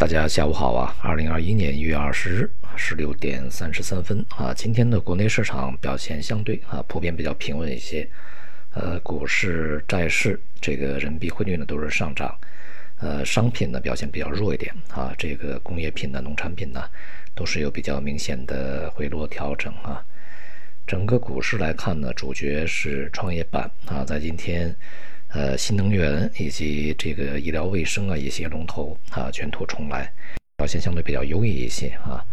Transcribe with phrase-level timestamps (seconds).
[0.00, 0.96] 大家下午好啊！
[1.02, 8.08] 二零二一年一月二十日十六点三十三分啊，今天的国内市场表现相对啊普遍比较平稳一些，
[8.72, 12.34] 呃，股市、债市这个人民币汇率呢都是上涨，
[12.96, 16.82] 呃，商品呢表现比较弱一点啊，这个工业品呢、农产品呢
[17.34, 20.02] 都是有比较明显的回落调整啊。
[20.86, 24.74] 整个股市来看呢，主角是创业板啊，在今天。
[25.32, 30.12] 呃，新能源以及这个医疗卫生啊，一些龙头啊卷土重来，
[30.56, 32.24] 表现相对比较优异一些啊。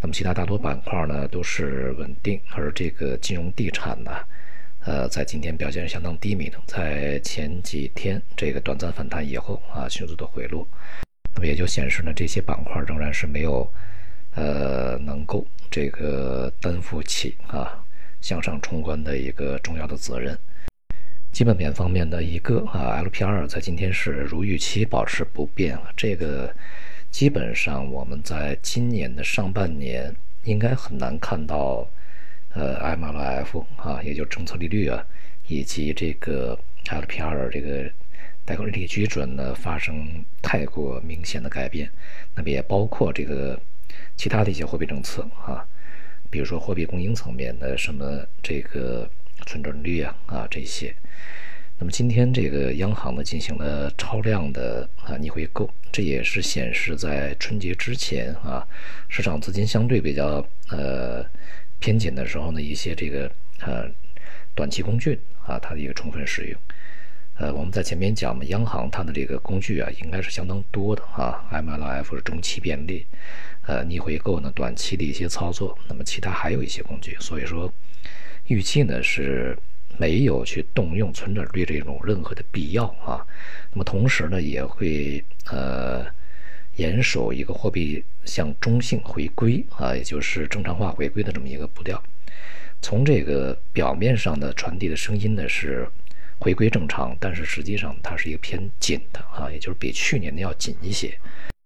[0.00, 4.12] 那么其他大多板块呢都是稳定，而这个金融地产呢，
[4.84, 10.64] 呃，在今天表现相当低迷的，在前几天这个短暂反弹以后啊，迅速的回落，
[11.34, 13.68] 那么也就显示呢，这些板块仍然是没有
[14.36, 17.84] 呃能够这个担负起啊
[18.20, 20.38] 向上冲关的一个重要的责任。
[21.38, 26.52] 基本面方面的一个啊，LPR 在今天是如预期保持不变这个
[27.12, 31.88] 基本上我们在今年的上半年应该很难看到
[32.54, 35.06] 呃 MLF 啊，也就政策利率啊，
[35.46, 37.88] 以及这个 LPR 这个
[38.44, 40.08] 贷款利率基准呢发生
[40.42, 41.88] 太过明显的改变。
[42.34, 43.56] 那么也包括这个
[44.16, 45.64] 其他的一些货币政策啊，
[46.30, 49.08] 比如说货币供应层面的什么这个
[49.46, 50.94] 存准率啊啊这些。
[51.80, 58.66] 那么今天这个央行呢进行了超量的啊逆回购，这也是显示在春节之前啊
[59.08, 61.24] 市场资金相对比较呃
[61.78, 63.30] 偏紧的时候呢一些这个
[63.60, 63.88] 呃
[64.56, 66.60] 短期工具啊它的一个充分使用。
[67.36, 73.06] 呃我们在前面讲嘛，央行它的这个工具啊应该是相当多的啊，MLF 是中期便利，
[73.62, 77.72] 呃逆回购呢短期的一些操作，那么其他还有一些工具，所以说
[78.48, 79.56] 预期呢是。
[80.00, 83.26] 没有去动用存准率这种任何的必要啊，
[83.72, 86.06] 那么同时呢，也会呃
[86.76, 92.00] 严守一个货币向中性回归啊，也就是正常化回归的这么一个步调。
[92.80, 95.84] 从这个表面上的传递的声音呢是
[96.38, 101.18] 回归正常，但是实际上它是一个偏紧的啊，也就是比去年的要紧一些。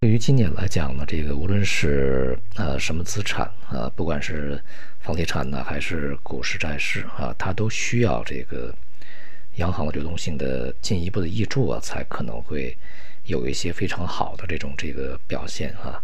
[0.00, 4.62] 对于今年来讲呢，这个无论是呃什么资产啊，不管是
[5.00, 8.72] 房地产呢，还是股市债市啊，它都需要这个
[9.56, 12.76] 央行的流动性的进一步的挹注啊，才可能会
[13.24, 16.00] 有一些非常好的这种这个表现啊。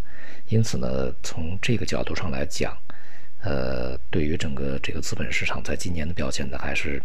[0.48, 2.76] 因此呢，从这个角度上来讲，
[3.42, 7.00] 呃，对于整个这个资本市场在今年的表现呢，还是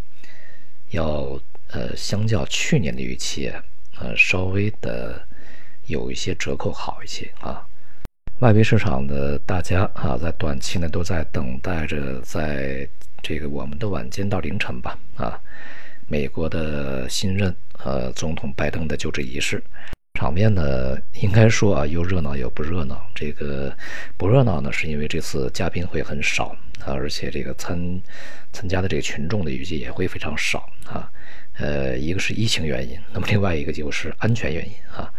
[0.89, 3.47] 要呃相较去年的预期
[3.99, 5.23] 呃稍微的。
[5.89, 7.61] 有一些折扣好一些啊，
[8.39, 12.88] 外围市场的大家啊，在短期呢都在等待着，在
[13.22, 15.38] 这个我们的晚间到凌晨吧啊，
[16.07, 19.61] 美国的新任呃总统拜登的就职仪式，
[20.19, 23.02] 场面呢应该说啊又热闹又不热闹。
[23.16, 23.74] 这个
[24.18, 26.47] 不热闹呢，是因为这次嘉宾会很少
[26.80, 28.02] 啊，而且这个参
[28.52, 31.09] 参加的这个群众的预计也会非常少啊。
[31.53, 35.09] 呃，一个是疫情原因，那么另外一个就是安全原因啊。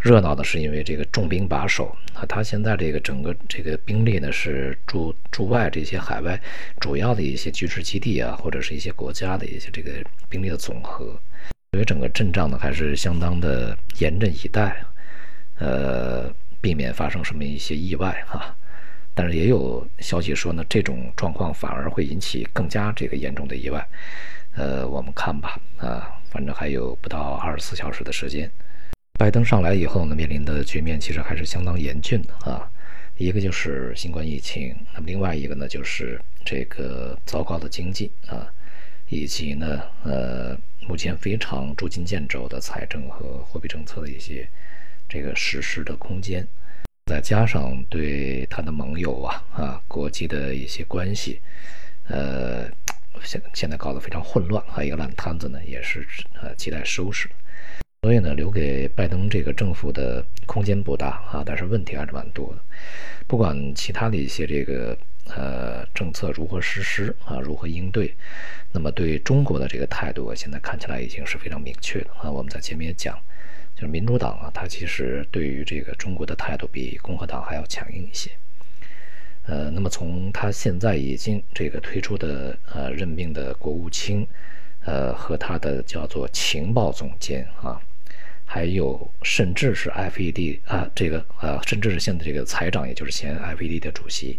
[0.00, 6.40] 热闹的是因为这个重兵把守啊，他现在这个整个这个兵力呢是驻驻外这些海外
[6.80, 9.92] 主要的一些军事基地啊，或者是一些国家的一些这个
[10.28, 11.16] 兵力的总和，
[11.72, 14.84] 所以整个阵仗呢还是相当的严阵以待，
[15.58, 18.54] 呃，避免发生什么一些意外哈。
[19.14, 23.86] 但是也有消息说呢，这种状况反而会引起更加这个严重的意外，
[24.54, 28.50] 呃，我们看吧啊，反正还有不到二十四小时的时间。
[29.18, 32.70] 拜登上来以后呢，面临的局面其实还是相当严峻的啊。
[33.16, 38.46] 一个就是新冠疫情，那么另外一个呢，就是这个糟糕的经济啊，
[39.08, 40.56] 以及呢，呃，
[40.86, 44.48] 目前非常捉襟见肘的财政和货币政策的一些
[45.08, 46.46] 这个实施的空间，
[47.06, 51.40] 再加上对他的盟友啊啊国际的一些关系，
[52.08, 52.68] 呃，
[53.22, 56.06] 现现在搞得非常混乱还有，一个烂摊子呢，也是
[56.40, 57.28] 呃亟待收拾。
[58.02, 62.60] 所以呢，留给拜登这个政府的空间不大啊，但是问题还是蛮多的。
[63.28, 68.14] 不管其他的一些这个呃政策如何实施啊，如何应对，
[68.72, 72.30] 那么对中国的这个态度，现在看起来已经是非常明确的啊。
[72.30, 73.18] 我们在前面也讲，
[73.74, 78.30] 就是民主党啊，它其实对于这个中国的态度比共和党还要强硬一些。
[79.46, 84.26] 呃，那么从他现在已经这个推出的呃任命的国务卿，
[84.84, 87.80] 呃和他的叫做情报总监啊。
[88.44, 94.38] 还有，甚至是 FED 啊，这个啊，甚至是现在这个财长，也就是前 FED 的主席，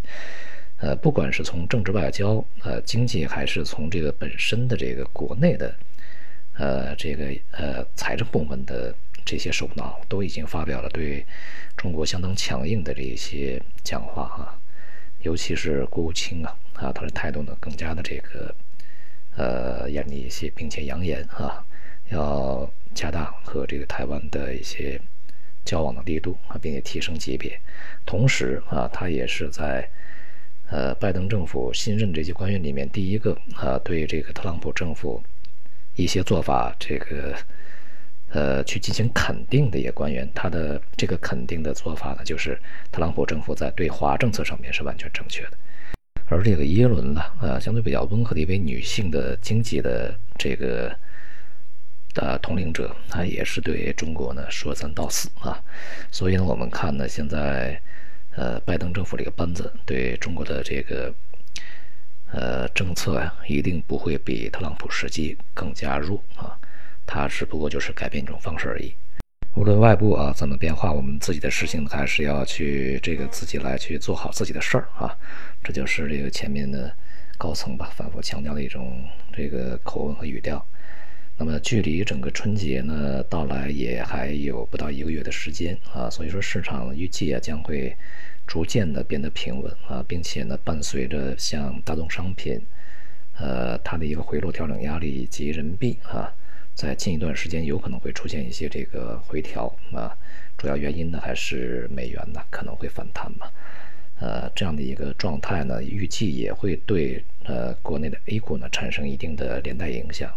[0.83, 5.73] 呃，不管是从政治外交、呃经济，还是从这个本身的这个国内的，
[6.57, 8.93] 呃，这个呃财政部门的
[9.23, 11.25] 这些首脑都已经发表了对
[11.77, 14.59] 中国相当强硬的这些讲话啊，
[15.21, 18.53] 尤其是国务卿啊啊，他的态度呢更加的这个
[19.37, 21.65] 呃严厉一些，并且扬言啊
[22.09, 24.99] 要加大和这个台湾的一些
[25.63, 27.57] 交往的力度啊，并且提升级别。
[28.05, 29.89] 同时啊，他也是在
[30.69, 35.21] 呃拜登政府新任这些官员里面第一个啊对这个特朗普政府。
[35.95, 37.35] 一些做法，这个
[38.29, 42.59] 呃，去进行肯定的一些官员，他的这个肯定的做法呢，就是
[42.91, 45.51] 特朗普政府在对华政策上面是完全正确的。
[46.25, 50.91] 而这个耶伦呢，呃，相对比较温和的一位女性的经济的这个
[52.15, 55.61] 的统领者，她也是对中国呢说三道四啊。
[56.09, 57.79] 所以呢，我们看呢，现在
[58.35, 61.13] 呃，拜登政府这个班子对中国的这个。
[62.35, 66.57] 呃，政策呀，一定不会比特朗普时期更加弱啊，
[67.05, 68.91] 他只不过就是改变一种方式而已。
[69.53, 75.15] 无论外部啊怎么变化，我们自己的事情还是要去这个自己来去做好自己的事儿啊。
[75.63, 76.91] 这就是这个前面的
[77.37, 80.65] 高层吧反复强调的一种这个口吻和语调。
[81.37, 87.95] 那么距离整个春节呢到来也还有不到一个月的时间啊，所以说市场预计啊将会。
[88.45, 92.61] 逐渐的变得平稳啊，并且呢，伴随着像大宗商品，
[93.39, 96.29] 呃，它的一个回落调整压力以及人民币啊，
[96.75, 100.13] 在近一段时间有可能会出现一些这个回调啊，
[100.57, 103.47] 主要原因呢还是美元呢可能会反弹嘛，
[104.19, 110.29] 呃，这样的一个状态呢，预计也会对呃国内的 A 股呢产生一定的连带影响。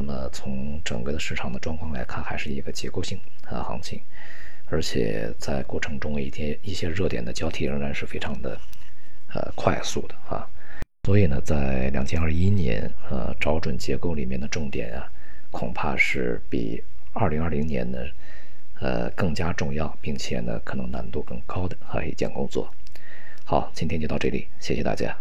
[0.00, 4.00] 那么从整个的市场的状况来看，还是一个结构性的行情。
[4.70, 8.56] 而且在过程中，一些一些热点的交替仍然是非常的，
[9.34, 10.46] 呃，快速的啊。
[11.02, 15.10] 所以呢，在两千二一年，呃，找准结构里面的重点啊，
[15.50, 16.80] 恐怕是比
[17.12, 17.98] 二零二零年呢，
[18.78, 22.72] 呃，更加重要，并且呢，可能难度更高的啊一件工作。
[23.44, 25.16] 好，今天就到这里，谢谢大家。